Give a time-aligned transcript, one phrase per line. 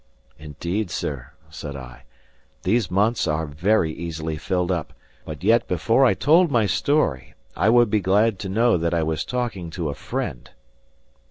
[0.39, 2.05] "Indeed, sir," said I,
[2.63, 4.93] "these months are very easily filled up;
[5.25, 9.03] but yet before I told my story, I would be glad to know that I
[9.03, 10.49] was talking to a friend."